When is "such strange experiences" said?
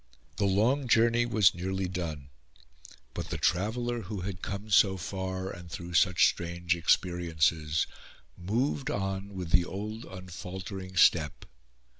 5.93-7.85